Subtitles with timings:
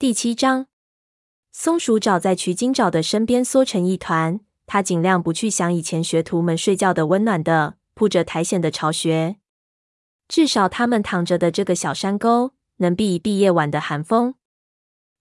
[0.00, 0.68] 第七章，
[1.50, 9.38] 松鼠爪在取经爪的身边缩成一团，它尽量不去想以前学徒们睡觉的温暖的铺着苔藓的巢穴，
[10.28, 14.36] 至少他们躺着的这个小山沟能避一避夜晚的寒风。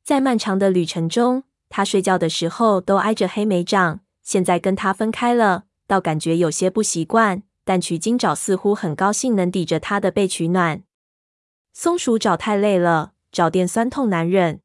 [0.03, 7.41] 在漫长的旅程中，他睡觉的时候都挨着黑莓掌，现在跟他分开了，倒感觉有些不习惯。
[7.63, 10.83] 但取经爪似乎很高兴能抵着他的背取暖。
[11.73, 14.61] 松鼠爪太累了，爪垫酸痛难忍。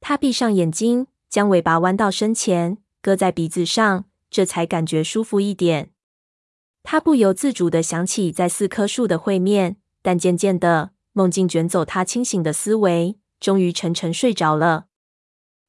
[0.00, 5.90] 他闭上眼睛，将尾巴弯到身前，搁在鼻子上，这才感觉舒服一点。
[6.82, 14.86] 他不由自主地想起在四棵树的会面，但渐渐的，梦境卷走他清醒的思维，终于沉沉睡着了。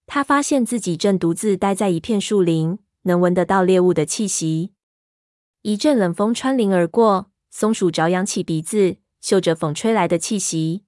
[0.07, 4.71] 他发现自己正独自待在一片树林，能闻得到猎物的气息。
[5.61, 10.85] 一阵冷风穿林而过，松鼠爪扬起鼻子，嗅着风吹来的气息。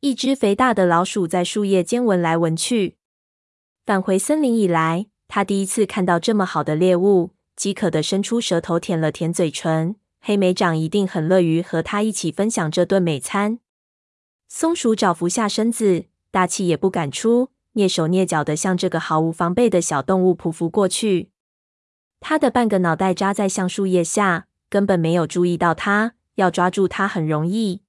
[0.00, 2.98] 一只肥大的老鼠在树叶间闻来闻去。
[3.84, 9.96] 返回森林以来，他第一次看到这么好的猎物，饥渴的伸出舌头舔了舔嘴唇。
[10.20, 13.58] 黑莓掌一定很乐于和他一起分享这顿美餐。
[14.48, 21.30] 松鼠爪伏下身子，大气也不敢出，蹑手蹑脚的向这个毫无防备的小动物匍匐过去。
[22.20, 26.14] 他的半个脑袋扎在橡树叶下，根本没有注意到他。
[26.36, 27.82] 要抓住他很容易。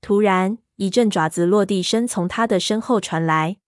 [0.00, 3.58] 突然，一阵爪子落地声从他的身后传来。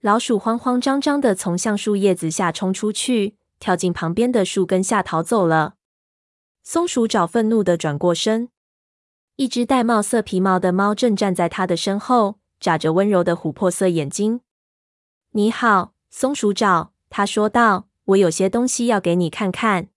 [0.00, 5.74] 老鼠慌慌张张地从橡树叶子下冲出去，跳进旁边的树根下逃走了。
[6.62, 8.48] 松鼠爪愤怒地转过身，
[9.36, 14.40] 一只玳瑁色皮毛的猫正站在他的身后，眨着温柔的琥珀色眼睛。
[15.32, 17.86] “你好，松鼠爪。”他说道。
[18.10, 19.88] 我有些东西要给你看看。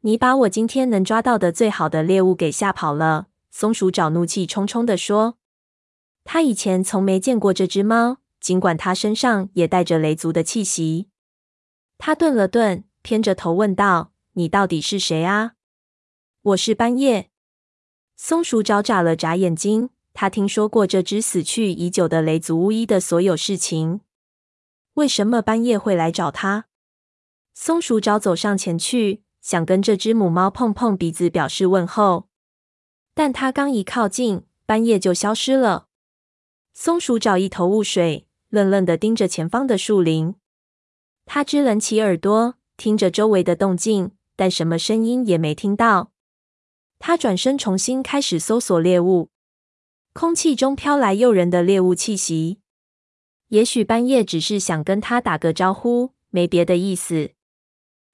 [0.00, 3.28] 你把我今天能抓到的最好的猎物给吓跑了。
[3.52, 5.36] 松鼠爪怒气冲冲地说
[6.24, 11.08] ：“他以前从没见过这只猫，尽管它身上也带着雷族的气息。”
[11.98, 15.52] 他顿了顿，偏着头问道：“你到底是谁啊
[16.42, 17.30] ？”“我是斑叶。”
[18.16, 24.00] 松鼠爪眨了眨眼睛，他听说过这只死去已久的雷族巫医的所有事情。
[24.94, 26.66] 为什么斑叶会来找他？
[27.54, 32.28] 松鼠爪走上前去，想跟这只母猫碰碰鼻子，表示问候。
[33.14, 35.88] 但它刚一靠近，斑叶就消失了。
[36.82, 40.34] 松鼠爪一头雾水，愣愣地盯着前方的树林。
[41.26, 46.10] 它支棱起耳朵，听着周围的动静，但什么声音也没听到。
[46.98, 49.28] 它转身重新开始搜索猎物，
[50.14, 52.60] 空气中飘来诱人的猎物气息。
[53.48, 57.32] 也许半夜只是想跟它打个招呼，没别的意思。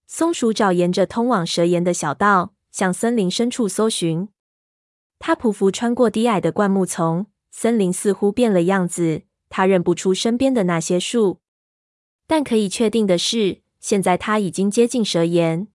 [0.08, 4.28] 松鼠爪沿着通往蛇岩的小道向森林深处搜寻。
[5.20, 7.26] 它匍匐穿过低矮的灌木丛，
[7.58, 9.22] 森林似乎变了样子。
[9.48, 11.40] 它认不出身边的那些树，
[12.26, 15.68] 但可以确定的是，现在它已经接近蛇岩。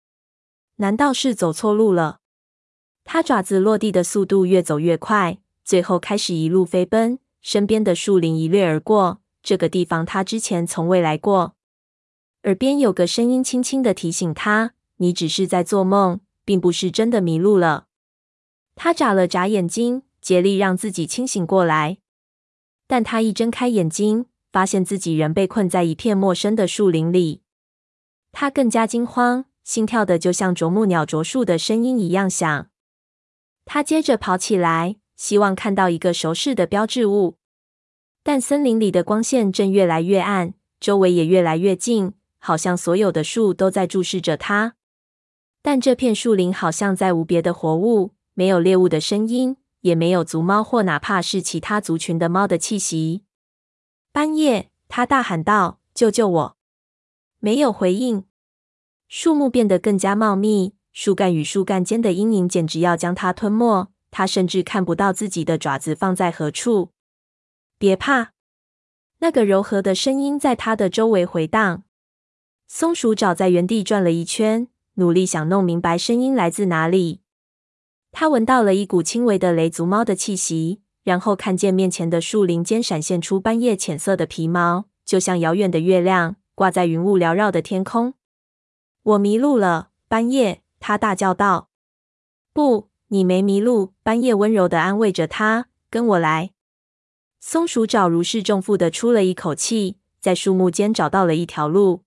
[0.76, 2.20] 难道是走错路了？
[3.02, 9.22] 它爪子落地的速度越走越快，最后开始一路飞奔，身边的树林一掠而过。
[9.42, 11.54] 这个地方它之前从未来过。
[12.42, 17.86] 耳边有个声音轻轻的提醒他：“你只是在做梦，并不是真的迷路了。”
[18.76, 21.98] 他眨了眨眼睛，竭力让自己清醒过来。
[22.86, 27.42] 但他一睁开眼睛，发现自己仍被困在一片陌生的树林里。
[28.32, 32.68] 他更加惊慌，心跳的就像啄木鸟啄树的声音一样响。
[33.64, 37.36] 他接着跑起来，希望看到一个熟悉的标志物，
[38.22, 42.14] 但森林里的光线正越来越暗，周围也越来越近。
[42.42, 44.74] 好像所有的树都在注视着他，
[45.60, 53.24] 但这片树林好像再无别的活物，没有猎物的声音，也没有族猫或哪怕是其他族群的猫的气息。
[54.12, 56.56] 半夜，他大喊道：“救救我！”
[57.38, 58.24] 没有回应。
[59.08, 63.90] 树木变得更加茂密，树干与树干间的阴影简直要将它吞没。
[64.12, 66.90] 他甚至看不到自己的爪子放在何处。
[67.78, 68.32] 别怕，
[69.20, 71.84] 那个柔和的声音在他的周围回荡。
[72.66, 77.20] 松鼠爪在原地转了一圈，努力想弄明白声音来自哪里。
[78.12, 88.14] 他闻到了一股轻微的雷族猫的气息，然后看见面前的树林间闪现出斑叶浅色的皮毛，就像遥远的月亮挂在云雾缭绕的天空。
[89.02, 90.62] 我迷路了，斑叶！
[90.78, 91.68] 他大叫道。
[92.52, 93.94] 不，你没迷路。
[94.02, 95.68] 斑叶温柔的安慰着他。
[95.90, 96.52] 跟我来。
[97.40, 102.04] 松鼠爪如释重负的出了一口气，在树木间找到了一条路。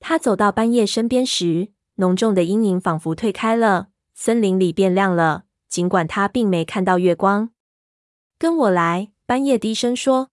[0.00, 3.88] 他走到斑叶身边时，浓重的阴影仿佛退开了，
[4.20, 5.44] 森林里变亮了。
[5.68, 7.50] 尽管他并没看到月光，
[8.36, 10.30] 跟我来，斑叶低声说。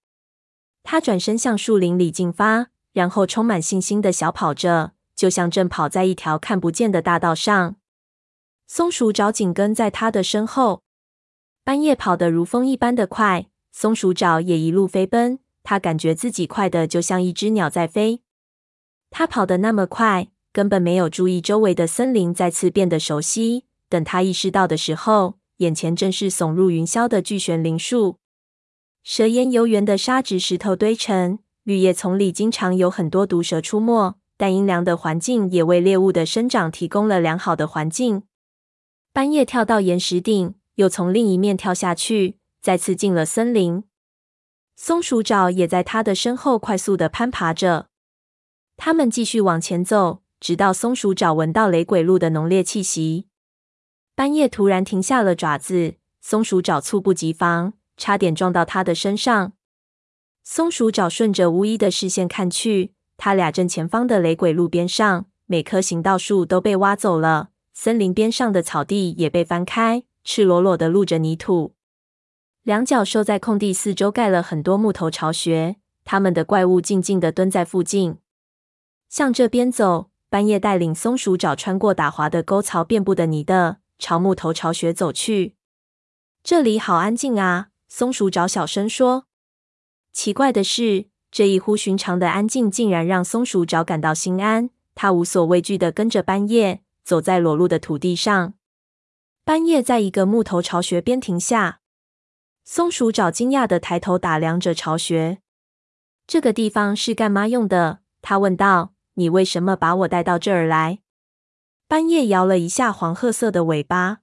[0.81, 7.75] 他转身向树林里进发，然后充满信心的小跑着，就像正跑在一条看不见的大道上。
[8.65, 10.81] 松鼠爪紧跟在他的身后。
[11.63, 15.37] 半夜跑得如风一般的快，松鼠爪也一路飞奔。
[15.61, 18.23] 他感觉自己快得就像一只鸟在飞。
[19.11, 23.65] 他跑得那么快，根本没有注意周围的森林再次变得熟悉。
[23.89, 28.17] 等他意识到的时候，眼前正是耸入云霄的巨悬铃树。
[29.03, 38.23] 蛇烟悠圆的沙质石头堆成，绿叶丛里经常有很多毒蛇出没，但阴凉的环境也为猎物的生长提供了良好的环境。
[39.13, 43.83] 半夜跳到岩石顶，又从另一面跳下去，再次进了森林。
[44.75, 47.87] 松鼠爪也在他的身后快速的攀爬着。
[48.75, 53.27] 他们继续往前走，直到松鼠爪闻到雷鬼鹿的浓烈气息。
[54.15, 57.73] 半夜突然停下了爪子，松鼠爪猝不及防。
[57.97, 59.53] 差点撞到他的身上。
[60.43, 71.73] 松鼠爪顺着巫医的视线看去，他俩正前方的雷鬼路边上，每棵行道树都被挖走了，森林边上的草地也被翻开，赤裸裸的露着泥土。
[72.63, 78.17] 两脚兽在空地四周盖了很多木头巢穴，他们的怪物静静的蹲在附近。
[79.07, 85.55] 向这边走，半夜带领松鼠爪穿过打滑的沟槽，遍布的泥的，朝木头巢穴走去。
[86.43, 87.69] 这里好安静啊！
[87.87, 89.25] 松鼠爪小声说
[90.11, 94.69] ：“奇怪的是，这异乎寻常的安静竟然让松鼠爪感到心安。
[94.93, 98.53] 它无所畏惧地跟着斑叶走在裸露的土地上。
[99.43, 101.79] 斑叶在一个木头巢穴边停下，
[102.63, 105.39] 松鼠爪惊讶地抬头打量着巢穴。
[106.25, 107.99] 这个地方是干嘛用的？
[108.21, 110.99] 他问道：“你为什么把我带到这儿来？”
[111.87, 114.19] 半夜摇了一下黄褐色的尾巴，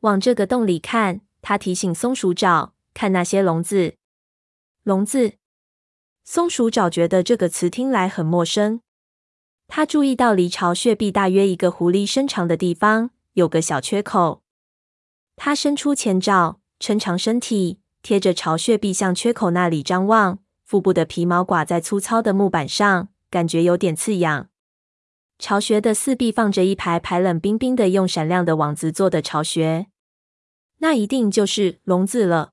[0.00, 1.22] 往这个洞里看。
[1.42, 2.74] 他提醒松鼠爪。
[2.92, 3.96] 看那些笼子，
[4.84, 5.34] 笼子。
[6.24, 8.80] 松鼠爪觉得这个词听来很陌生。
[9.68, 14.42] 他注意到离巢穴壁大约一个狐狸身长的地方有个小缺口。
[15.36, 20.38] 他伸出前爪，撑长身体，贴着巢穴壁向缺口那里张望。
[20.64, 24.48] 腹部的皮毛挂在粗糙的木板上，感觉有点刺痒。
[25.38, 29.86] 巢穴的四壁放着一排排冷冰冰的、用闪亮的网子做的巢穴，
[30.78, 32.52] 那一定就是笼子了。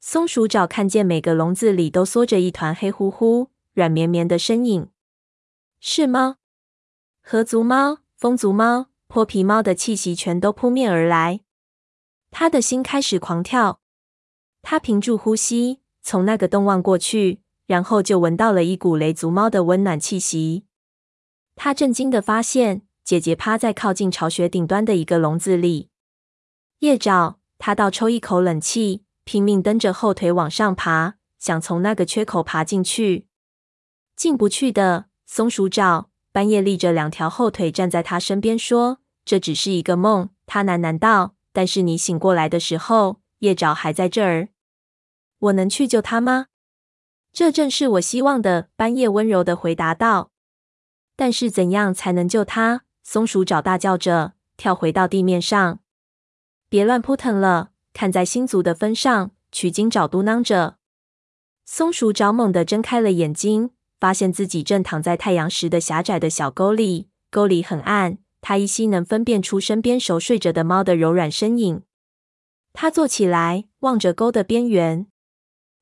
[0.00, 4.88] 松鼠爪看见每个笼子里都缩着一团黑乎乎、软绵绵的身影，
[5.80, 6.36] 是猫、
[7.20, 11.40] 河族猫、风族猫、泼皮猫的气息全都扑面而来。
[12.30, 13.80] 他的心开始狂跳，
[14.62, 20.67] 他屏住呼吸，从那个洞望过去，然后就闻到了一股雷族猫的温暖气息。
[21.58, 25.90] 他震惊地发现，姐姐趴在靠近巢穴顶端的一个笼子里。
[26.78, 29.04] 叶爪，他倒抽一口冷气。
[29.24, 33.26] 拼命蹬着后腿往上爬，想从那个缺口爬进去，
[34.16, 35.06] 进不去的。
[35.26, 44.48] 松鼠爪，半夜立着两条后腿站在他身边说：“这只是一个梦。”他喃喃道：“但是你醒过来的时候，叶爪还在这儿。
[45.40, 46.46] 我能去救他吗？”
[47.30, 48.70] 这正是我希望的。
[48.76, 50.30] 半夜温柔地回答道
[51.18, 55.80] ：“但是怎样才能救他？”松鼠爪大叫着，跳回到地面上
[56.70, 60.76] ：“别乱扑腾了。”看在星族的分上，取经爪嘟囔着。
[61.64, 71.82] 松鼠爪猛地睁开了眼睛，发现自己正躺在太阳石的狭窄的小沟里，沟里很暗，他依稀能分辨出身边熟睡着的猫的柔软身影。
[72.72, 75.08] 他坐起来，望着沟的边缘，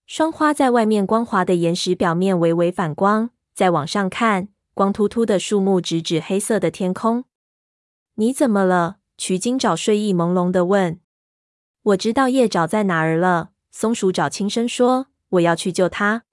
[0.07, 3.31] 霜花在外面光滑的岩石表面微微反光。
[3.55, 7.25] 再往上看，光秃秃的树木直指黑色的天空。
[8.17, 8.99] 你怎么了？
[9.17, 11.01] 取经爪睡意朦胧的问。
[11.81, 16.25] 我知道叶爪在哪儿了，松鼠爪轻声说：“我要去救他。”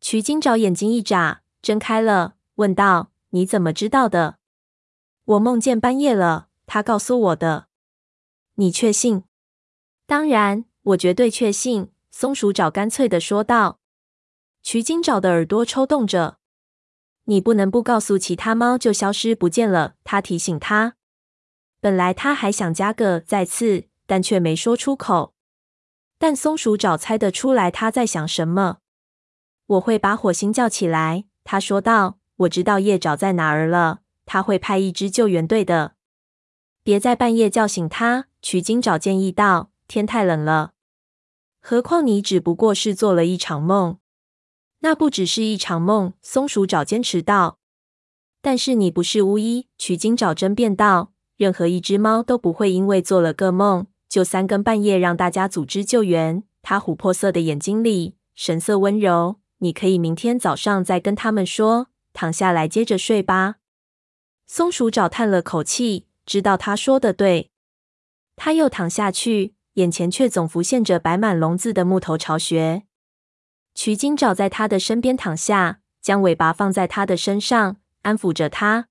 [0.00, 4.38] 取经爪眼睛一眨，睁开了，问道：“你怎么知道的？”
[5.26, 7.66] 我梦见半夜了，他告诉我的。
[8.54, 9.24] 你确信？
[10.06, 11.90] 当然，我绝对确信。
[12.12, 13.80] 松鼠爪干脆的说道。
[14.62, 16.35] 取经爪的耳朵抽动着。
[17.26, 20.94] 你不能不告诉其他猫就消失不见了，他提醒他。
[21.80, 23.84] 本来他还想加个再次。
[24.08, 25.34] 但却没说出口。
[26.16, 28.78] 但松鼠爪猜得出来他在想什么。
[29.66, 32.18] 我会把火星叫起来，他说道。
[32.36, 35.94] 我知道夜爪在哪儿了，他会派一支救援队的。
[36.84, 39.70] 别在半夜叫醒他，取经爪建议道。
[39.88, 40.74] 天太冷了，
[41.60, 43.98] 何况你只不过是做了一场梦。
[44.80, 47.58] 那不只是一场梦，松鼠爪坚持道。
[48.40, 51.12] 但是你不是巫医，取经爪争辩道。
[51.36, 53.86] 任何一只猫都不会因为做了个梦。
[54.08, 59.40] 就三更半夜让大家组织救援，他琥珀色的眼睛里神色温柔。
[59.58, 61.88] 你可以明天早上再跟他们说。
[62.12, 63.56] 躺下来接着睡吧。
[64.46, 67.50] 松鼠爪叹了口气，知道他说的对。
[68.36, 72.84] 他又躺下去，眼前却总浮现着摆满笼子的木头巢穴。
[73.76, 78.88] 取经爪在他的身边躺下，将尾巴放在他的身上，安抚着他。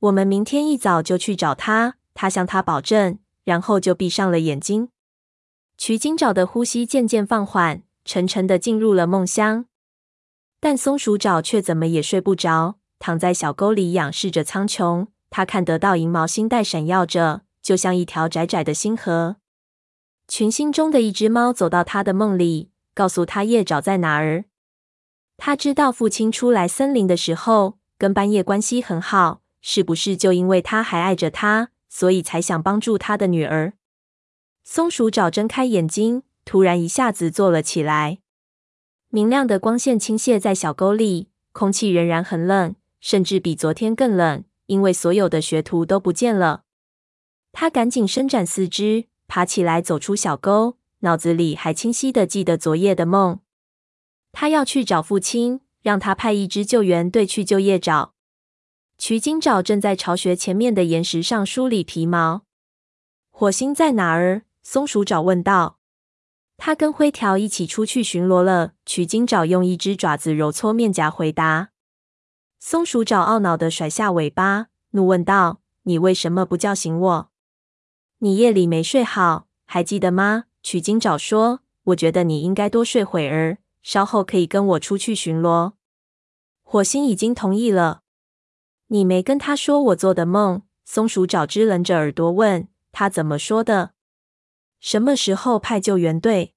[0.00, 4.88] 我们明天一早就去找他，他向他保证，然后就闭上了眼睛。
[5.78, 9.66] 取经爪的呼吸渐渐放缓，沉沉的进入了梦乡。
[10.58, 15.06] 但松鼠爪却怎么也睡不着，躺在小沟里仰视着苍穹。
[15.30, 19.36] 他看得到银毛星带闪耀着，就像一条窄窄的星河。
[20.26, 22.71] 群星中的一只猫走到他的梦里。
[22.94, 24.44] 告诉他夜爪在哪儿。
[25.36, 33.72] 他知道父亲出来森林的时候跟半夜关系很好，是不是就因为他还爱着他，所以才想帮助他的女儿？
[34.64, 38.18] 松鼠爪睁开眼睛，突然一下子坐了起来。
[39.08, 46.62] 明亮的光线倾泻在小沟里，空气仍然很冷，甚至比昨天更冷，因为所有的学徒都不见了。
[47.50, 50.78] 他赶紧伸展四肢，爬起来走出小沟。
[51.02, 53.40] 脑子里还清晰的记得昨夜的梦。
[54.32, 58.14] 他要去找父亲，让他派一支救援队去救夜爪。
[58.98, 62.42] 取经爪正在巢穴前面的岩石上梳理皮毛。
[63.30, 64.42] 火星在哪儿？
[64.62, 65.78] 松鼠爪问道。
[66.56, 68.74] 他跟灰条一起出去巡逻了。
[68.86, 71.70] 取经爪用一只爪子揉搓面颊，回答。
[72.60, 77.30] 松鼠爪懊恼的甩下尾巴，怒问道：“你为什么不叫醒我？
[78.18, 85.72] 你夜里没睡好，还记得吗？”取经爪说：“我觉得你应该多睡会儿，稍后可以跟我出去巡逻。”
[86.62, 88.02] 火星已经同意了。
[88.88, 90.62] 你没跟他说我做的梦？
[90.84, 92.68] 松鼠爪支棱着耳朵问。
[92.92, 93.92] 他怎么说的？
[94.78, 96.54] 什么时候派救援队？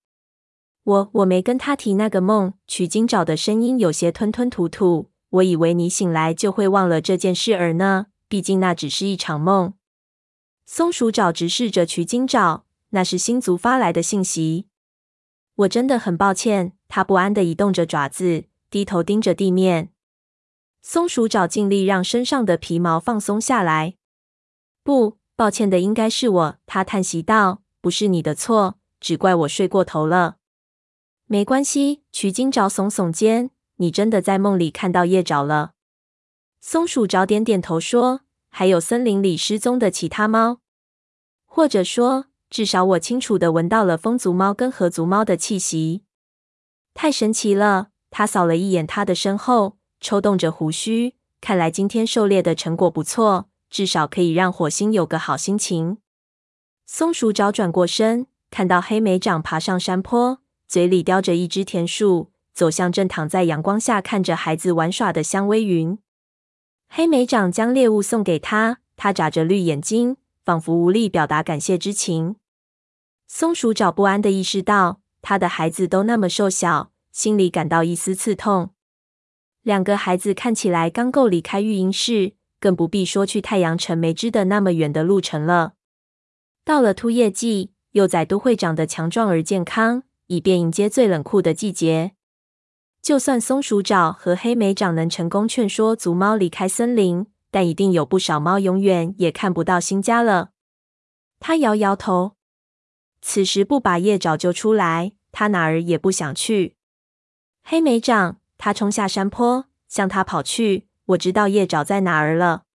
[0.83, 2.53] 我我没跟他提那个梦。
[2.67, 5.11] 取经爪的声音有些吞吞吐吐。
[5.29, 9.73] 我以为你醒来就会忘了这件事儿呢，毕竟那只是一场梦。
[10.65, 12.64] 松鼠爪直视着取经爪。
[12.95, 14.67] 那是星族发来的信息。
[15.55, 16.71] 我真的很抱歉。
[16.87, 19.91] 他不安地移动着爪子，低头盯着地面。
[20.81, 23.95] 松鼠爪尽力让身上的皮毛放松下来。
[24.81, 26.57] 不，抱歉的应该是我。
[26.65, 30.37] 他叹息道：“不是你的错，只怪我睡过头了。”
[31.27, 32.03] 没关系。
[32.13, 35.73] 取经爪耸耸肩：“你真的在梦里看到夜爪了？”
[36.61, 40.61] 松鼠爪点点头说：“还有森林里失踪的其他猫，
[41.45, 46.03] 或者说……”至少我清楚地闻到了风族猫跟河族猫的气息，
[46.93, 47.89] 太神奇了！
[48.09, 51.15] 他扫了一眼他的身后，抽动着胡须。
[51.41, 55.97] 看来今天狩猎的成果不错，至少可以让火星有个好心情。
[56.85, 65.99] 松鼠爪转过身，看到黑莓长爬上山坡，嘴里叼着一只甜树，走向正躺在阳光下看着孩子玩耍的香微云。
[66.87, 70.15] 黑莓长将猎物送给他，他眨着绿眼睛。
[70.45, 72.35] 仿佛无力表达感谢之情，
[73.27, 78.71] 松鼠爪不安地意识到，他的孩子都那么瘦小，心里感到一丝刺痛。
[79.61, 85.73] 两个孩子看起来刚够离开育婴室，更不必说去太阳城梅枝的那么远的路程了。
[86.63, 92.11] 到了秃叶季，幼崽都会长得强壮而健康，以便迎接最冷酷的季节。
[93.01, 97.27] 就算松鼠爪和黑莓掌能成功劝说族猫离开森林。
[97.51, 100.49] 但一定有不少猫永远也看不到新家了。
[101.39, 102.35] 他摇摇头，
[103.27, 106.75] 此时不把夜爪救出来，他哪儿也不想去。
[107.63, 110.87] 黑莓长，他冲下山坡，向他跑去。
[111.05, 112.65] 我知道夜爪在哪儿了。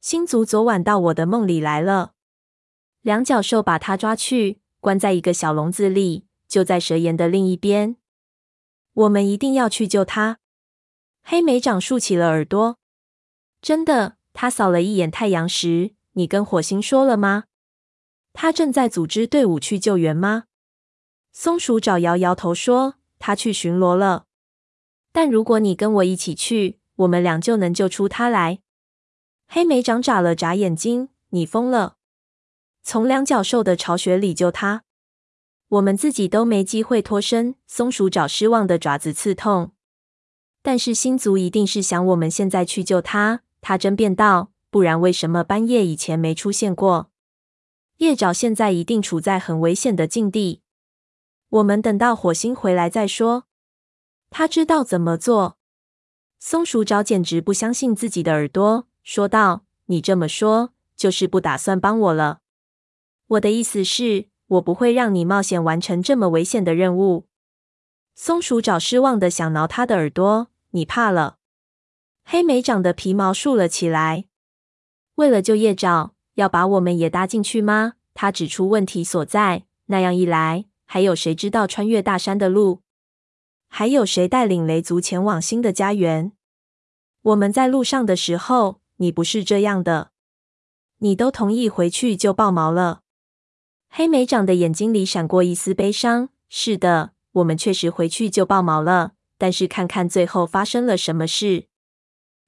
[0.00, 2.12] 星族昨晚到我的梦里来了。
[3.02, 7.96] 两脚兽把他抓去，关在一个小笼子里，就在蛇岩的另一边。
[8.92, 10.38] 我们一定要去救他。
[11.24, 12.78] 黑莓长竖起了耳朵。
[13.60, 15.94] 真的，他扫了一眼太阳石。
[16.12, 17.46] 你跟火星说了吗？
[18.34, 20.44] 他正在组织队伍去救援吗？
[21.32, 24.26] 松鼠爪摇摇头说：“他去巡逻了。
[25.12, 28.58] 但如果你跟我一起去，我们俩就能救出他来。”
[29.46, 31.96] 黑莓长眨了眨眼睛：“你疯了？
[32.82, 34.82] 从两脚兽的巢穴里救他？
[35.68, 39.72] 我们自己都没机会脱身。”松鼠爪失望的爪子刺痛。
[40.60, 43.42] 但是星族一定是想我们现在去救他。
[43.60, 47.10] 他争辩道：“不然为什么半夜以前没出现过？
[47.98, 50.62] 夜爪现在一定处在很危险的境地。
[51.48, 53.44] 我们等到火星回来再说。
[54.30, 55.58] 他知道怎么做。”
[56.40, 62.40] 松鼠爪简直不相信自己的耳朵，说道：“你这么说，就是不打算帮我了？
[63.28, 67.26] 我的意思是，我不会让你冒险完成这么危险的任务。”
[68.14, 70.48] 松鼠爪失望的想挠他的耳朵。
[70.70, 71.38] 你怕了？
[72.24, 74.24] 黑莓长的皮毛竖了起来。
[75.14, 77.94] 为了救叶爪，要把我们也搭进去吗？
[78.12, 79.64] 他指出问题所在。
[79.86, 82.80] 那样一来，还有谁知道穿越大山的路？
[83.68, 86.32] 还有谁带领雷族前往新的家园？
[87.22, 90.12] 我们在路上的时候，你不是这样的。
[90.98, 93.02] 你都同意回去就爆毛了。
[93.88, 96.30] 黑莓长的眼睛里闪过一丝悲伤。
[96.48, 99.12] 是的，我们确实回去就爆毛了。
[99.36, 101.66] 但是看看最后发生了什么事。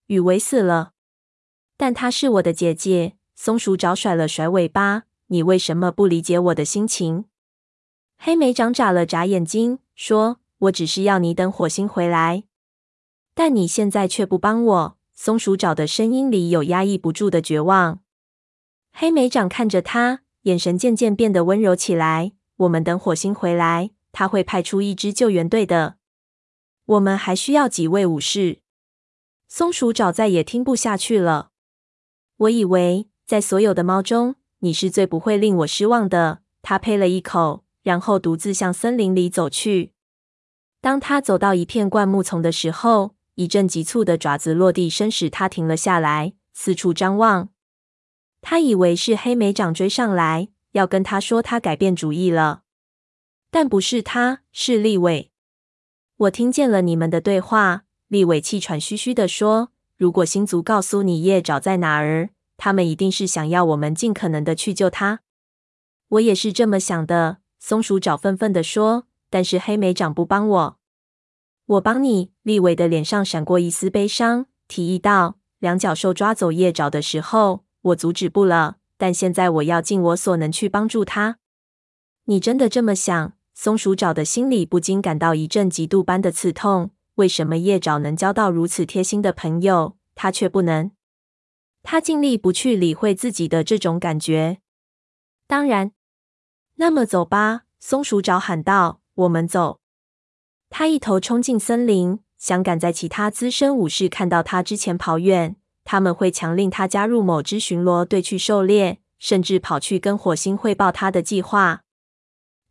[0.07, 0.93] 雨薇死了，
[1.77, 3.17] 但她是我的姐姐。
[3.37, 5.05] 松鼠爪甩了甩尾巴。
[5.29, 7.27] 你为什么不理解我的心情？
[8.17, 12.45] 黑莓长眨了眨眼睛，说：“我只是要你等火星回来，
[13.35, 18.01] 但你现在却不帮我。”松鼠爪的声音里有压抑不住的绝望。
[18.93, 22.33] 黑莓长看着他，眼神渐渐变得温柔起来。
[22.57, 25.97] 我们等火星回来，他会派出一支救援队的。
[26.85, 28.61] 我们还需要几位武士。
[29.49, 31.51] 松鼠爪再也听不下去了。
[32.37, 36.43] 我以为在所有的猫中，你是最不会令我失望的。
[36.63, 39.93] 他呸了一口，然后独自向森林里走去。
[40.81, 47.49] 当他走到一片灌木丛的时候，一阵急促的爪子落地声使他停了下来，四处张望。
[48.41, 52.63] 他以为是黑莓长追上来，要跟他说他改变主意了，
[53.51, 55.33] 但不是他，是利伟。
[56.17, 65.21] 我听见了你们的对话，利伟气喘吁吁地说：“如果星族告诉你叶爪在哪儿，他们一定是想要我们尽可能的去救他。”
[66.11, 69.07] 我也是这么想的，松鼠爪愤愤地说。
[69.29, 70.79] 但是黑莓长不帮我，
[71.67, 72.31] 我帮你。
[72.43, 81.39] 立伟的脸上闪过一丝悲伤，提议道：“两脚兽抓走叶爪的时候，我阻止不了，但现在我要尽我所能去帮助他。”
[82.27, 83.33] 你真的这么想？
[83.53, 86.93] 松鼠爪的心里不禁感到一阵嫉妒般的刺痛。
[87.17, 90.93] 为什么叶爪能交到如此贴心的朋友，他却不能？
[91.89, 94.59] 他尽力不去理会自己的这种感觉。
[95.47, 95.93] 当然，
[96.75, 99.79] 那么走吧，松鼠爪喊道：“我们走。”
[100.69, 105.55] 他一头冲进森林，想赶在其他资深武士看到他之前跑远。
[105.85, 111.83] 他们会强令他加入某支巡逻队去狩猎，甚至跑去跟火星汇报他的计划。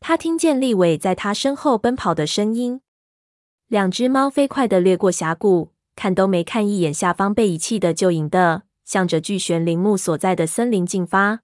[0.01, 2.81] 他听见利伟在他身后奔跑的声音。
[3.67, 11.41] 两只猫飞快地掠过峡谷，看都没看一眼下方被遗弃的旧营的，向着巨玄铃木所在的森林进发。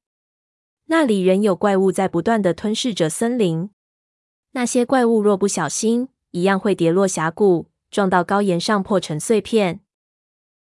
[0.85, 3.69] 那里仍有怪物在不断地吞噬着森林。
[4.51, 9.81] 那些怪物若不小心，一样会跌落峡谷，撞到高岩上破成碎片。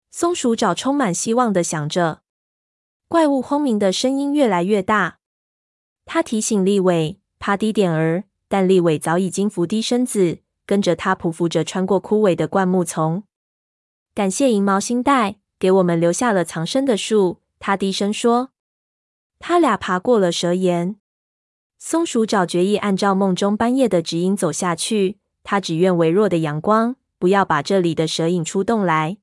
[0.09, 2.21] 松鼠爪充满希望地想着。
[3.07, 5.19] 怪物轰鸣的声音越来越大。
[6.05, 7.19] 他提醒利伟。
[7.41, 13.23] 趴低点儿，但利伟早已经伏低身子，跟着他匍匐着穿过枯萎的灌木丛。
[14.13, 18.51] 感谢银毛星带给我们留下了藏身的树，他低声说。
[19.37, 20.95] 他俩爬过了蛇岩，
[21.77, 25.17] 松鼠爪决意按照梦中半夜的指引走下去。
[25.43, 29.17] 他只愿微弱的阳光不要把这里的蛇引出洞来。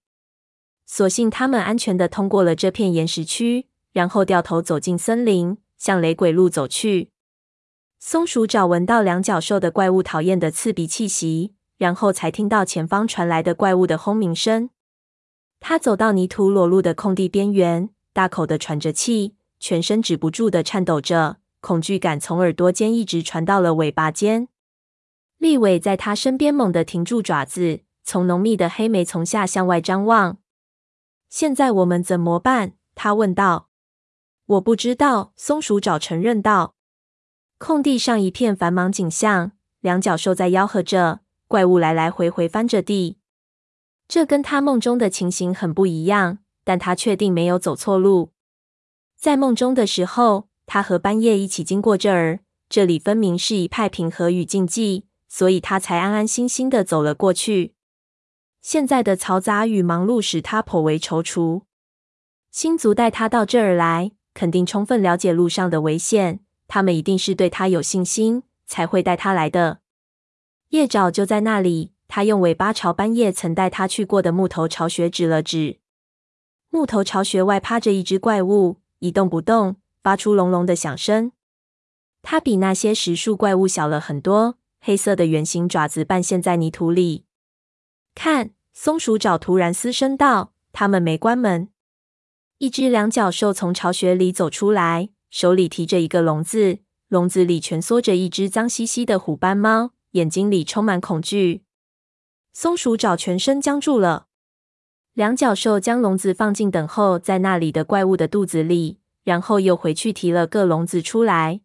[0.84, 7.10] 所幸他们安全的通过了这片岩石区，然后掉头走进森林，向雷鬼路走去。
[7.98, 14.70] 松鼠爪闻到两脚兽的怪物讨厌的刺鼻气息，然后才听到前方传来的怪物的轰鸣声。
[15.60, 24.48] 他走到泥土裸露的空地边缘，大口的喘着气，全身止不住的颤抖着，恐惧感从耳朵间一直传到了尾巴尖。
[25.38, 30.38] 利伟在他身边猛地停住爪子，从浓密的黑莓丛下向外张望。
[31.28, 32.74] 现在我们怎么办？
[32.94, 33.68] 他问道。
[34.46, 36.74] 我不知道，松鼠爪承认道。
[37.58, 43.18] 空地上一片繁忙景象，两脚兽在吆喝着，怪物来来回回翻着地。
[44.08, 48.30] 这跟他梦中的情形很不一样，但他确定没有走错路。
[49.16, 57.74] 在梦中的时候，他和班叶一起经过这儿，这里分明是一派平和与静寂，所以他才安安心心的走了过去。
[58.60, 61.62] 现在的嘈杂与忙碌使他颇为踌躇。
[62.50, 66.40] 星族带他到这儿来，肯定充分了解路上的危险。
[66.68, 69.78] 他们一定是对他有信心，才会带他来的。
[70.70, 71.92] 夜爪就在那里。
[72.08, 75.78] 他用尾巴朝斑叶曾带他去过的木头巢穴指了指。
[76.70, 81.32] 木头巢穴外趴着一只怪物，一动不动，发出隆隆的响声。
[82.22, 87.24] 它比那些石树怪物小了很多，黑色的圆形爪子半陷在泥土里。
[88.14, 91.68] 看，松鼠爪突然嘶声道：“他们没关门。”
[92.58, 95.10] 一只两脚兽从巢穴里走出来。
[95.28, 101.65] 手里提着一个笼子，笼子里蜷缩着一只脏兮兮的虎斑猫，眼睛里充满恐惧。
[102.58, 104.28] 松鼠爪全身僵住了。
[105.12, 111.60] 两脚兽将笼子放进等候在那里的怪物的肚子里，然后又回去提了个笼子出来。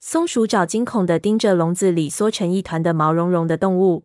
[0.00, 4.04] 松鼠爪惊恐地盯着笼子里缩成一团的毛茸茸的动物。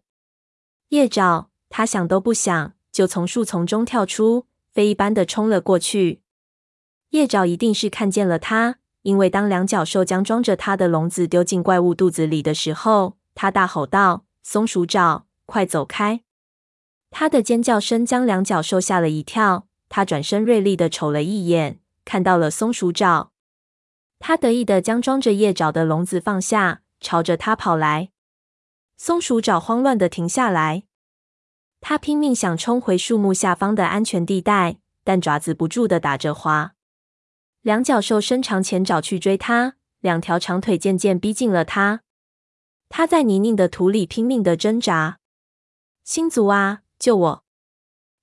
[0.87, 6.21] 叶爪，他想都不想，就从树丛中跳出，飞一般的冲了过去。
[7.09, 16.21] 叶爪一定是看见了他，因为当两脚兽将装着他的笼子丢进怪物肚子里的时候，他大吼道：“松鼠爪，快走开！”
[17.11, 19.65] 他的尖叫声将两脚兽吓了一跳。
[19.91, 23.31] 他转身锐利的瞅了一眼，看到了松鼠爪。
[24.19, 28.11] 他得意的将装着叶爪的笼子放下，朝着他跑来。
[28.97, 30.83] 松鼠爪慌乱的停下来，
[31.81, 36.75] 他拼命想冲回树木下方的安全地带，但爪子不住的打着滑。
[37.61, 42.01] 两脚兽伸长前爪去追他，两条长腿渐渐逼近了他。
[42.89, 45.18] 他在泥泞的土里拼命的挣扎。
[46.09, 46.81] 星族啊！
[46.97, 47.43] 救我！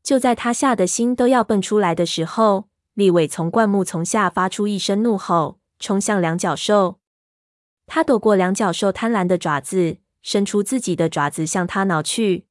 [0.03, 6.99] 就在他吓得心都要蹦出来的时候，利尾从灌木丛下发出一声怒吼，冲向两角兽。
[7.87, 12.49] 他躲过两角兽贪婪的爪子，伸出自己的爪子向他挠去。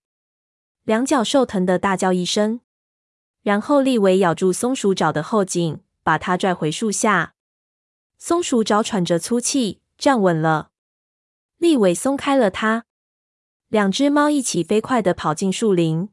[0.85, 2.61] 两角兽疼得大叫一声，
[3.43, 7.33] 然后利尾咬住松鼠爪的后颈，把它拽回树下。
[8.17, 10.71] 松鼠爪喘着粗气，站稳了。
[11.57, 12.85] 利尾松开了它，
[13.75, 16.07] 两只猫一起飞快地跑进树林。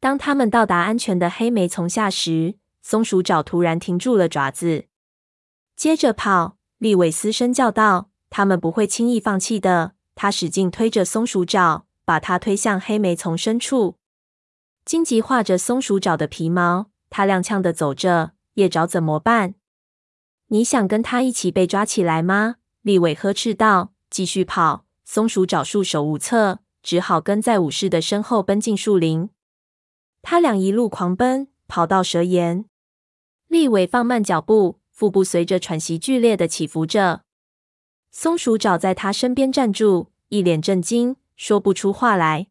[0.00, 4.84] 当他们到达安全的黑莓丛下时，松鼠爪突然停住了爪子，
[5.74, 6.58] 接着跑。
[6.76, 13.96] 利尾嘶声叫道：“他们不会轻易放弃的。”他使劲推着松鼠爪，把它推向黑莓丛深处。
[14.84, 18.32] 荆棘划着松鼠爪的皮毛，它踉跄地走着。
[18.56, 19.54] 叶爪怎么办？
[20.48, 22.56] 你想跟他一起被抓起来吗？
[22.82, 23.94] 利伟呵斥道。
[24.10, 24.84] 继续跑。
[25.06, 29.30] 松鼠爪束手无策，只好跟在武士的身后奔进树林。
[30.20, 32.66] 他俩一路狂奔，跑到蛇岩。
[33.48, 37.22] 利尾放慢脚步，腹部随着喘息剧烈的起伏着。
[38.10, 42.48] 松鼠爪在他身边站住，一脸震惊，说不出话来。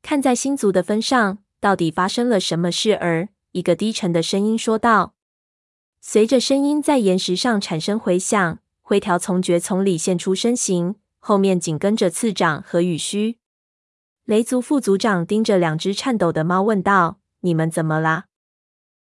[0.00, 3.30] 看在星族的分上，到底发生了什么事儿？
[3.50, 5.14] 一个低沉的声音说道。
[6.00, 13.39] 随着声音在岩石上产生回响，灰条从蕨丛里现出身形，后面紧跟着刺长和羽须。
[14.30, 18.26] 雷族副族长盯着两只颤抖的猫问道：“你们怎么啦？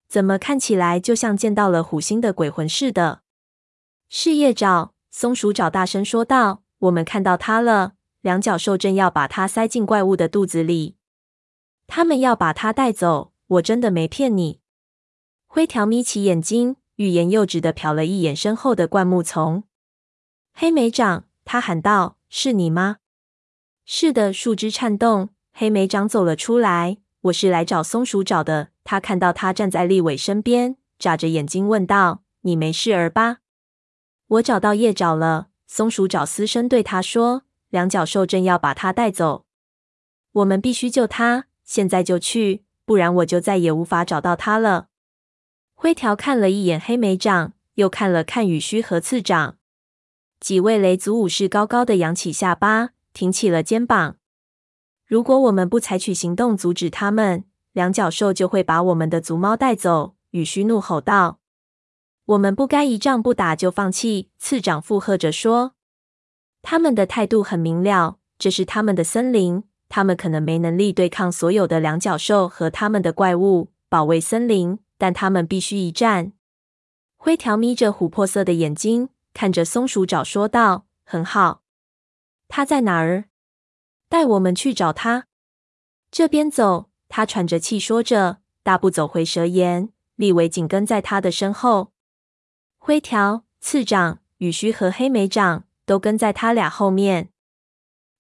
[0.07, 3.23] 怎么看起来就像见到了虎星的鬼魂似的？”
[4.11, 7.95] 是叶爪，松鼠爪大声说道：“我们看到它了。
[8.21, 10.97] 两角兽正要把它塞进怪物的肚子里，
[11.87, 13.33] 他们要把它带走。
[13.47, 14.61] 我真的没骗你。”
[15.49, 19.65] 灰条眯起眼睛，欲言又止的瞟了一眼身后的灌木丛。
[20.53, 22.99] 黑莓长，他喊道：“是你吗？”
[23.87, 26.97] 是的，树枝颤动，黑莓长走了出来。
[27.25, 28.69] 我是来找松鼠爪的。
[28.83, 33.39] 他看到他站在立伟身边，眨着眼睛问道：“你没事儿吧？”
[34.29, 35.49] 我找到叶爪了。
[35.67, 39.45] 松鼠爪嘶声对他说：“两脚兽正要把他带走，
[40.33, 44.89] 我们必须救他，现在就去，不然我就再也无法找到他了。”
[45.75, 49.59] 灰条看了一眼黑莓长，又看了看羽须和刺掌。
[50.41, 52.91] 几位雷族武士高高的扬起下巴。
[53.15, 54.17] 挺起了肩膀。
[55.07, 60.15] 如果我们不采取行动阻止他们，两角兽就会把我们的族猫带走。
[60.31, 61.39] 雨须怒吼道
[62.27, 65.75] ：“我们不该一仗不打就放弃。”次长附和着说
[66.61, 76.33] ：“他们的态度很明了，这是他们的森林，他们可能没能力对抗所有的两角兽和他们的怪物，保卫森林，但他们必须一战。”
[77.17, 81.63] 灰条眯着琥珀色的眼睛看着松鼠爪说道：“很好。”
[82.57, 83.25] 他在哪儿？
[84.09, 85.27] 带我们去找他。
[86.13, 86.89] 这边走。
[87.09, 89.89] 他喘着气说着，大步走回蛇岩。
[90.15, 91.91] 利尾紧跟在他的身后。
[92.79, 97.31] 灰条、刺掌、羽须和黑莓掌都跟在他俩后面。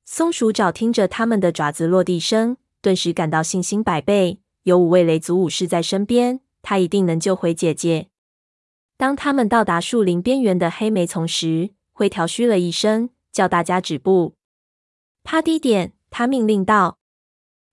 [0.04, 4.40] 松鼠爪听着他们的爪子落地声，顿时感到信心百倍。
[4.64, 8.08] 有五位雷族武士在身边，他一定能救回姐姐。
[8.96, 13.10] 当他们到达树林边缘的黑莓丛时，灰条嘘了一声。
[13.34, 14.36] 叫大家止步，
[15.24, 15.92] 趴低点！
[16.08, 16.98] 他命令道。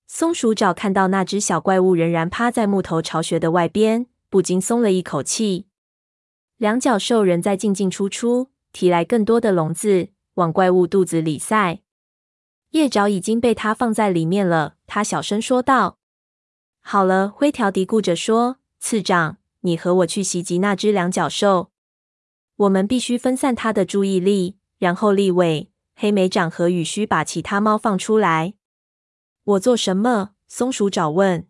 [0.07, 5.67] 松鼠爪看到那只小怪物仍然趴在木头巢穴的外边，不禁松了一口气。
[6.57, 11.81] 两角兽仍在进进出出，提来更多的笼子往怪物肚子里塞。
[12.71, 15.99] 叶爪已经被他放在里面了，他小声说道。
[16.79, 18.57] 好了，灰条嘀咕着说。
[18.79, 21.69] 次长，你和我去袭击那只两角兽。
[22.55, 24.57] 我们必须分散他的注意力。
[24.81, 28.55] 然后，利尾、黑莓长和雨须把其他猫放出来。
[29.43, 30.31] 我做什么？
[30.47, 31.47] 松鼠爪问。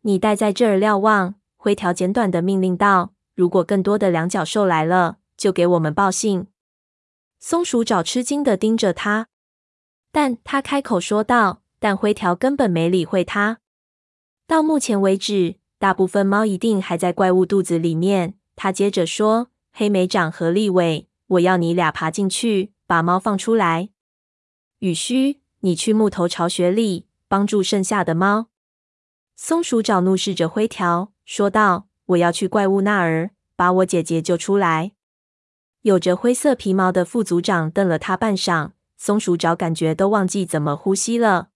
[0.00, 1.36] 你待在这儿瞭望。
[1.56, 6.48] 灰条简短的命令道：“如果更多的两脚兽来了，就给我们报信。”
[7.38, 9.28] 松鼠爪吃惊的盯着他，
[10.10, 13.60] 但他开口说道：“但灰条根本没理会他。
[14.48, 23.90] 到目前为止，大部分猫一定还在怪物肚子里面。”他接着说：“黑莓长和立伟，我要你俩爬进去，把猫放出来。
[24.80, 28.48] 雨须，你去木头巢穴里帮助剩下的猫。”
[29.36, 31.12] 松鼠爪怒视着灰条。
[31.24, 34.92] 说道：“我要去怪物那儿，把我姐姐救出来。”
[35.82, 41.50] 有着灰色皮毛的副组长瞪了他半晌，松鼠爪感觉都忘记怎么呼吸了。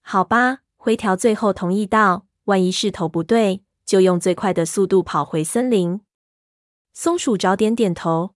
[0.00, 6.00] 好吧，灰条最后同意道：“万一势头不对，就用最快的速度跑回森林。”
[6.94, 8.33] 松鼠爪点点头。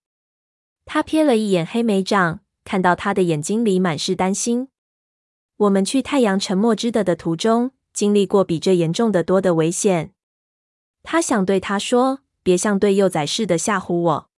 [0.91, 4.69] 他瞥了一眼黑莓长，看到他的眼睛里满是担心。
[5.57, 10.13] 我们去太阳沉没之的的途中，经历过比这严重的多的危险。
[11.03, 14.29] 他想对他说：“别像对幼崽似的吓唬我。”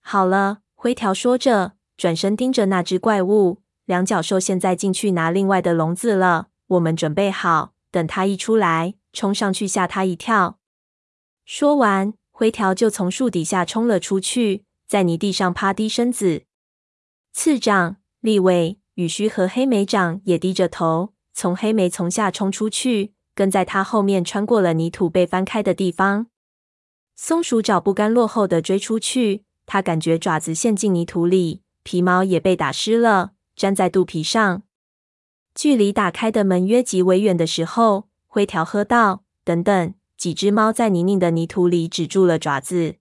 [0.00, 3.58] 好了，灰条说着，转身盯着那只怪物。
[3.84, 10.58] 两脚兽现在进去拿另外的笼子了，我们准备好，等他一出来，冲上去吓他一跳。
[11.44, 16.44] 说完，灰条就从树底下冲了出去，在泥地上趴低身子。
[17.32, 23.14] 次长、立伟、羽须和黑莓长也低着头，从黑莓丛下冲出去。
[23.34, 26.28] 跟在他后面，穿过了泥土被翻开的地方。
[27.14, 34.62] 松鼠爪不甘落后的追出去，他感觉爪子陷进泥土里，皮毛也被打湿了，粘在肚皮上。
[35.54, 42.96] 距离打开的门约极为远的时候，灰条喝道：“等等！”几只猫在泥泞的泥土里止住了爪子。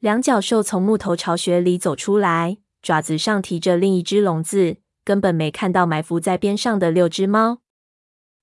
[0.00, 7.58] 两脚兽从木头巢穴里走出来，爪子上提着另一只笼子，根本没看到埋伏在边上的六只猫。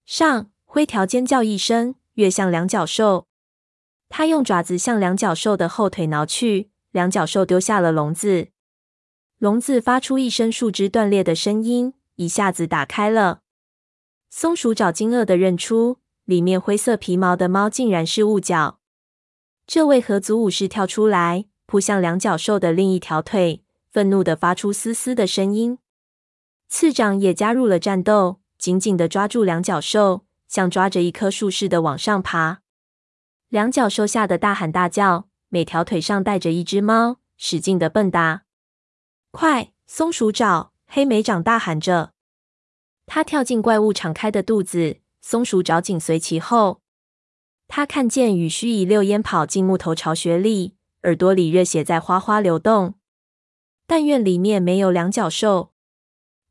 [0.06, 0.52] 上！
[0.66, 3.28] 灰条尖叫一声，跃向两脚兽。
[4.10, 8.50] 他用爪子向两脚兽的后腿挠去，两脚兽丢下了笼子。
[9.38, 13.40] 笼子发出一声树枝断裂的声音，一下子打开了。
[14.30, 18.80] 松鼠爪惊愕地认出，里面灰色皮毛的猫竟然是雾角。
[19.68, 25.80] 这位合族武士跳出来，扑向两脚兽的另一条腿，愤怒地发出嘶嘶的声音。
[26.68, 30.26] 次长也加入了战斗，紧紧地抓住两脚兽。
[30.48, 32.62] 像抓着一棵树似的往上爬，
[33.50, 38.42] 两脚兽吓得大喊大叫，每条腿上带着一只猫，使劲的蹦跶。
[39.32, 39.74] 快！
[39.88, 42.14] 松鼠爪、黑莓长大喊着，
[43.06, 46.82] 他跳进怪物敞开的肚子，松鼠爪紧随其后。
[47.68, 52.96] 他看见羽须一溜烟跑进木头巢穴里，耳朵里热血在哗哗流动。
[53.88, 55.74] 但愿里面没有两脚兽。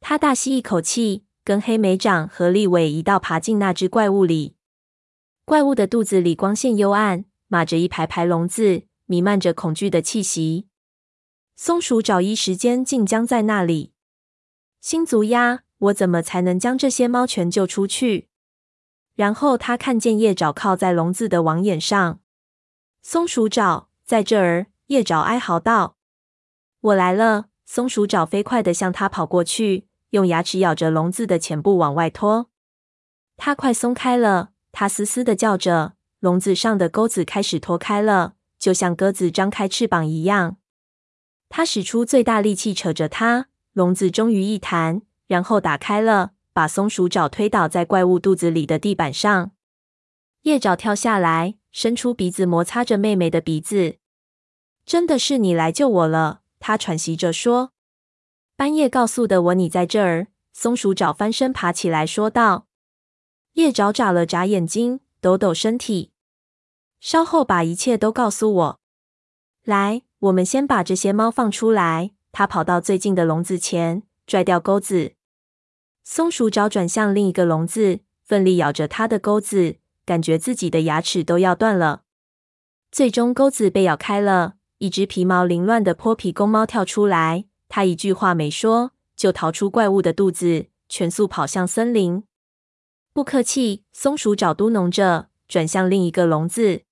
[0.01, 1.25] 他大吸一口气。
[1.47, 4.57] 跟黑莓长和立伟一道爬进那只怪物里。
[5.45, 10.69] 怪物的肚子里光线幽暗，码着一排排笼子，弥漫着恐惧的气息。
[11.55, 13.93] 松鼠爪一时间竟僵在那里，
[14.81, 15.65] 新足鸭！
[15.77, 18.31] 我怎么才能将这些猫全救出去？
[19.15, 22.21] 然后他看见叶爪靠在笼子的网眼上。
[23.03, 25.97] 松鼠爪在这儿，叶爪哀嚎道
[26.81, 29.87] ：“我来了！”松鼠爪飞快地向他跑过去。
[30.11, 32.49] 用牙齿咬着笼子的前部往外拖，
[33.37, 34.51] 它快松开了。
[34.71, 40.59] 它嘶嘶的叫着，笼子上的钩子开始脱开了，就像鸽子张开翅膀一样。
[41.49, 49.51] 它使出最大力气扯着它，笼子终于一弹，然后打开了，把松鼠爪推倒在怪物肚子里的地板上。
[50.43, 53.97] 叶爪跳下来，伸出鼻子摩擦着妹妹的鼻子。
[54.87, 57.73] 真的是你来救我了，它喘息着说。
[58.57, 60.29] 半夜告诉的我你在这儿。
[60.53, 62.69] 松鼠爪翻身爬起来说道。
[63.55, 66.13] 叶爪眨了眨眼睛，抖抖身体。
[67.01, 68.81] 稍后把一切都告诉我。
[69.65, 72.13] 来，我们先把这些猫放出来。
[72.31, 75.15] 他跑到最近的笼子前，拽掉钩子。
[76.05, 82.03] 松鼠爪转向另一个笼子，奋力咬着它的钩子，感觉自己的牙齿都要断了。
[82.93, 87.47] 最终，钩子被咬开了，一只皮毛凌乱的泼皮公猫跳出来。
[87.71, 92.23] 它一句话没说，就逃出怪物的肚子，全速跑向森林。
[93.15, 96.83] 不客气，松鼠爪嘟噥着，转向另一个笼子。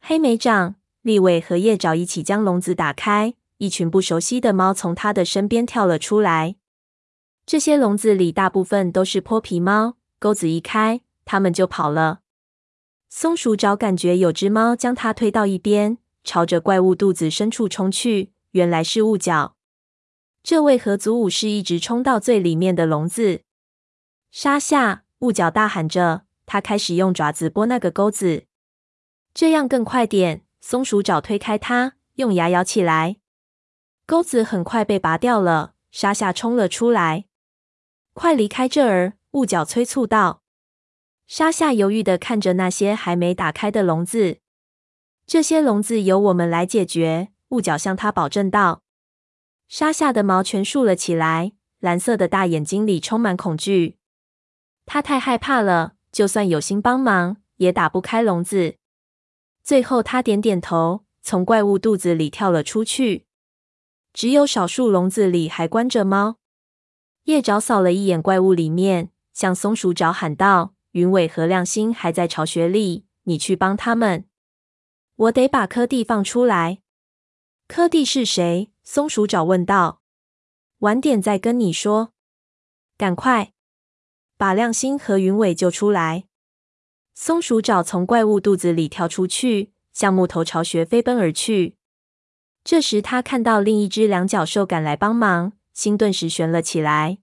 [0.00, 6.56] 黑莓长、立伟和叶爪一起将笼子打开，一群不熟悉的猫从它的身边跳了出来。
[7.44, 12.20] 这些笼子里大部分都是泼皮猫，钩子一开，它们就跑了。
[13.08, 19.56] 松鼠爪感觉有只猫将它推到一边，朝着怪物肚子深处冲去，原来是雾角。
[20.42, 23.42] 这为何族武士一直冲到最里面的笼子？
[24.30, 28.44] 沙夏，雾角大喊着，他开始用爪子拨那个钩子。
[29.34, 30.42] 这样更快点。
[30.60, 33.16] 松鼠爪推开它，用牙咬起来，
[34.06, 35.74] 钩子很快被拔掉了。
[35.90, 37.24] 沙夏冲了出来，
[38.14, 39.14] 快离开这儿！
[39.32, 40.42] 雾角催促道。
[41.26, 44.38] 沙夏犹豫的看着那些还没打开的笼子。
[45.26, 48.82] 这些笼子由我们来解决，雾角向他保证道。
[49.66, 53.96] 沙夏的毛全竖了起来，蓝色的大眼睛里充满恐惧。
[54.84, 58.76] 他太害怕了，就算有心帮忙，也打不开笼子。
[59.62, 63.26] 最后，他点点头，从怪物肚子里跳了出去。
[64.12, 66.36] 只有少数笼子里还关着猫。
[67.24, 74.24] 叶爪扫了一眼怪物里面，向松鼠爪喊道：“云尾和亮星还在巢穴里，你去帮他们。
[75.14, 76.80] 我得把柯蒂放出来。”
[77.68, 78.72] 柯蒂是谁？
[78.82, 80.02] 松鼠爪问道。
[80.78, 82.12] 晚点再跟你说。
[82.98, 83.52] 赶快
[84.36, 86.24] 把亮星和云尾救出来。
[87.14, 91.76] 松鼠爪从怪物肚子里跳出去，向木头巢穴飞奔而去。
[92.64, 97.18] 这时，他看到另一只两脚兽赶来帮忙，心顿时悬了起来。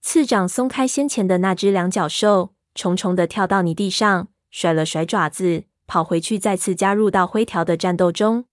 [0.00, 8.44] 刺掌松开先前的那只两脚兽，重重的跳到泥地上，甩了甩爪子，跑回去，再次加入到灰条的战斗中。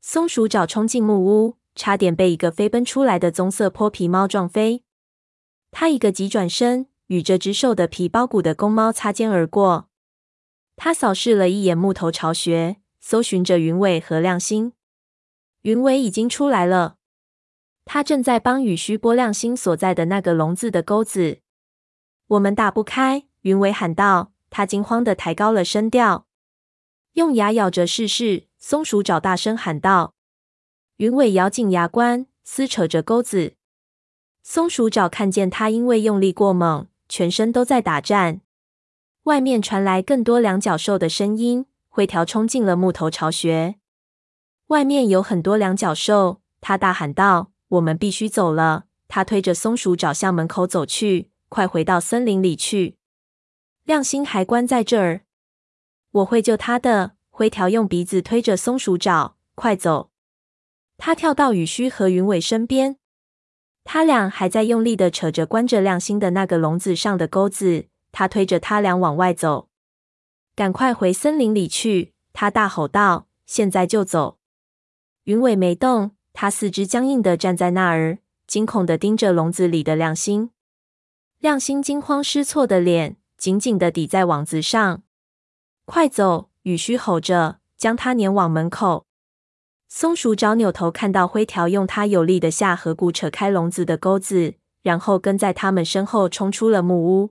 [0.00, 4.82] 松鼠爪冲进木屋，差点被一个飞奔出来的棕色泼皮猫撞飞。
[5.70, 9.88] 他一个急转身，与这只瘦的皮包骨的公猫擦肩而过。
[10.74, 14.72] 他扫视了一眼木头巢穴，搜寻着云尾和亮星。
[15.62, 16.96] 云尾已经出来了，
[17.86, 21.38] 他正在帮雨须波亮星所在的那个笼子的钩子。
[22.26, 24.32] 我们打不开，云尾喊道。
[24.48, 26.26] 他惊慌地抬高了声调，
[27.12, 28.46] 用牙咬着试试。
[28.58, 30.14] 松鼠爪大声喊道
[30.96, 33.54] ：“云尾咬紧牙关，撕扯着钩子。”
[34.42, 38.40] 松鼠爪看见他因为用力过猛，全身都在打颤。
[39.24, 43.76] 外面传来更多两脚兽的声音，灰条冲进了木头巢穴。
[44.68, 52.96] 外面有很多两脚兽，他大喊道：“我们必须走了！”他推着松鼠爪向门口走去，“快回到森林里去！
[53.84, 55.22] 亮星还关在这儿，
[56.10, 60.10] 我会救他的。”灰条用鼻子推着松鼠爪，快走！
[60.96, 62.96] 他跳到雨须和云尾身边，
[63.84, 67.88] 他俩还在用力的扯着关着亮星的那个笼子上的钩子。
[68.10, 69.68] 他推着他俩往外走，
[70.54, 72.14] 赶快回森林里去！
[72.32, 74.38] 他大吼道：“现在就走！”
[75.24, 80.50] 云尾没动，他四肢僵硬的站在那儿，惊恐的盯着笼子里的亮星。
[81.38, 85.02] 亮星惊慌失措的脸紧紧的抵在网子上，
[85.86, 86.50] 快走！
[86.64, 89.06] 雨须吼着，将他撵往门口。
[89.88, 97.30] 松鼠爪扭头看到灰条用它有力的下颌骨扯开笼子的钩子，然后跟在他们身后冲出了木屋。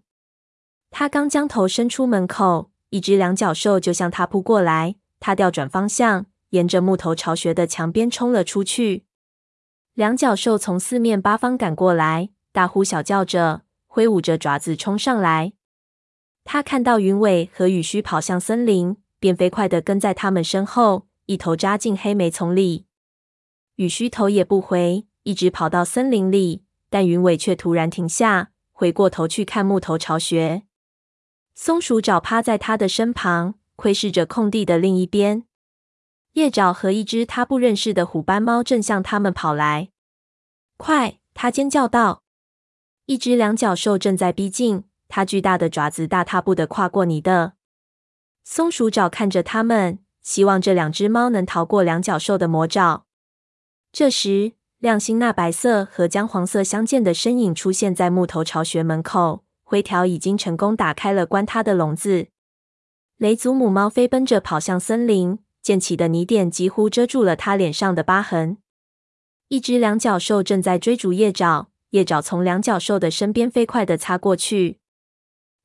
[0.90, 4.96] 他刚将头伸出门口，一只两脚兽就向他扑过来。
[5.20, 9.06] 他调转方向，沿着木头巢穴的墙边冲了出去。
[9.94, 15.54] 两脚兽从四面八方赶过来，大呼小叫着，挥舞着爪子冲上来。
[16.44, 18.98] 他看到云尾和雨须跑向森林。
[19.18, 22.86] 便飞快地跟在他们身后，一头扎进黑莓丛里。
[23.78, 26.64] 雨须头也不回，一直跑到森林里。
[26.92, 30.64] 但云尾却突然停下，回过头去看木头巢穴。
[31.56, 35.46] 松鼠爪趴在他的身旁，窥视着空地的另一边。
[36.36, 39.90] 叶爪和一只他不认识的虎斑猫正向他们跑来。
[40.76, 41.20] 快！
[41.34, 42.24] 他尖叫道。
[43.06, 47.54] 一只两脚兽正在逼近，它巨大的爪子大踏步地跨过泥的。
[48.44, 53.06] 松鼠爪看着他们，希望这两只猫能逃过两脚兽的魔爪。
[53.94, 59.46] 这时，亮星那白色和姜黄色相间的身影出现在木头巢穴门口。
[59.64, 62.28] 灰条已经成功打开了关它的笼子。
[63.18, 68.60] 雷祖母猫飞奔着跑向森林，溅起的泥点几乎遮住了他脸上的疤痕。
[69.48, 74.78] 一只两脚兽正在追逐叶爪，叶爪从两脚兽的身边飞快地擦过去。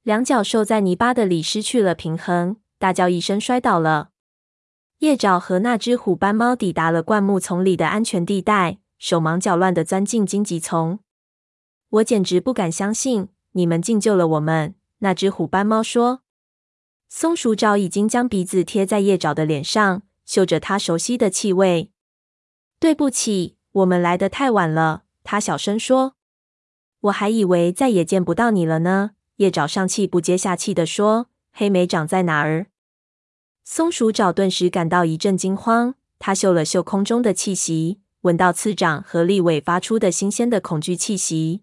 [0.02, 2.56] 两脚兽在泥巴的里失去了平衡。
[2.78, 4.08] 大叫一声，摔倒了。
[5.00, 11.00] 叶爪和那只虎斑猫抵达了灌木丛里的安全地带，手忙脚乱地钻进荆棘丛。
[11.90, 14.74] 我简直不敢相信，你们竟救了我们！
[15.00, 16.22] 那只虎斑猫说。
[17.12, 21.90] 松鼠爪已经将鼻子贴在叶爪的脸上，嗅着它熟悉的气味。
[22.78, 25.02] 对不起，我们来的太晚了。
[25.24, 26.14] 它小声说。
[27.00, 29.10] 我还以为再也见不到你了呢。
[29.36, 31.26] 叶爪上气不接下气地说。
[31.52, 32.68] 黑莓长在哪儿？
[33.64, 41.62] 松鼠爪顿时感到一阵惊慌，他嗅了嗅空中的气息，闻到次长和立委发出的新鲜的恐惧气息。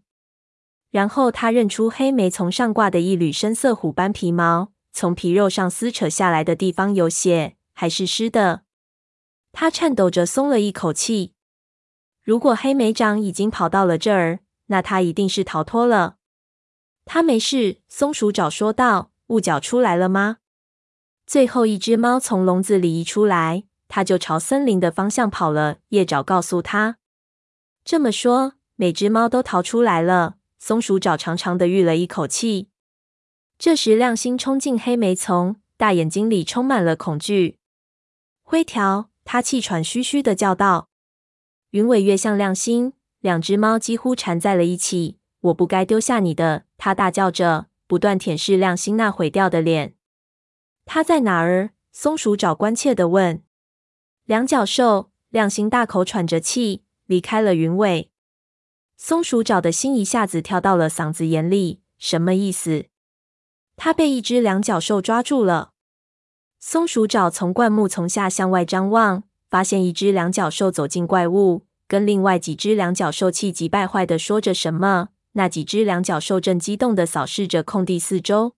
[0.92, 8.64] 然后他认出黑莓从上挂的一缕深色虎斑皮毛，从皮肉上撕扯下来的地方有血，还是湿的。
[9.52, 11.34] 他颤抖着松了一口气。
[12.24, 16.18] 如果黑莓长已经跑到了这儿，那他一定是逃脱了。
[17.06, 19.12] 他没事，松鼠爪说道。
[19.28, 20.38] 雾角出来了吗？
[21.26, 25.80] 最后一只猫从笼子里移出来，它就朝森林的方向跑了。
[25.90, 26.98] 叶爪告诉他。
[27.84, 30.36] 这么说，每只猫都逃出来了。
[30.60, 32.70] 松鼠爪长长的吁了一口气。
[33.60, 37.58] 这时，亮星冲进黑莓丛，大眼睛里充满了恐惧。
[38.44, 40.90] 灰条，他气喘吁吁的叫道。
[41.72, 45.18] 云尾跃向亮星，两只猫几乎缠在了一起。
[45.42, 49.96] 我不该丢下你的，他大叫着，不断舔舐亮星那毁掉的脸。
[50.86, 51.72] 他在哪儿？
[51.92, 53.44] 松鼠爪关切的问。
[54.26, 58.12] 两脚兽，亮星大口喘着气，离开了云尾。
[58.96, 62.86] 松鼠爪的心一下子跳到了嗓子眼里，什么意思？
[63.78, 65.72] 他被一只两脚兽抓住了。
[66.60, 75.10] 松鼠爪从灌木丛下向外张望，发现一只两脚兽走进怪物，跟另外几只两脚兽气急败坏的说着什么。
[75.34, 78.56] 那几只两脚兽正激动的扫视着空地四周。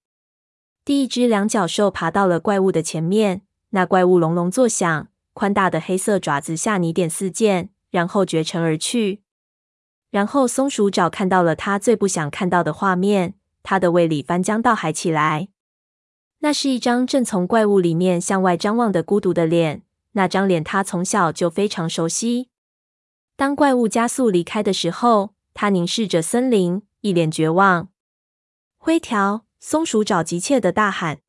[0.85, 3.41] 第一只两脚兽爬到了怪物的前面，
[3.71, 9.21] 那怪物隆隆作响，宽大的黑色爪子下泥点四溅，然后绝尘而去。
[10.09, 15.49] 然后松鼠爪看到了他最不想看到的画面，他的胃里翻江倒海起来。
[16.39, 19.83] 那是一张正从怪物里面向外张望的孤独的脸，
[20.13, 22.49] 那张脸他从小就非常熟悉。
[23.35, 27.89] 当怪物加速离开的时候，他凝视着森林，一脸绝望。
[28.77, 31.19] 灰条，松鼠爪急切的大喊。